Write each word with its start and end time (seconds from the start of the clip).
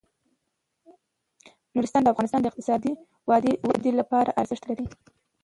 نورستان 1.73 2.01
د 2.03 2.07
افغانستان 2.13 2.41
د 2.41 2.45
اقتصادي 2.49 2.91
ودې 3.67 3.91
لپاره 3.99 4.35
ارزښت 4.41 4.63
لري. 4.69 4.85